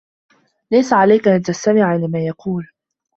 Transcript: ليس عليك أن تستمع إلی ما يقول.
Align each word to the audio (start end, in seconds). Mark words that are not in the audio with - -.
ليس 0.71 0.93
عليك 0.93 1.27
أن 1.27 1.41
تستمع 1.41 1.95
إلی 1.95 2.07
ما 2.07 2.19
يقول. 2.25 2.67